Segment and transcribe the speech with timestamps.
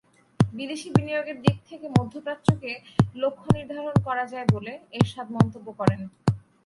[0.39, 2.71] বিদেশি বিনিয়োগের দিক থেকে মধ্যপ্রাচ্যকে
[3.15, 6.01] লক্ষ্য নির্ধারণ করা যায় বলে এরশাদ মন্তব্য করেন।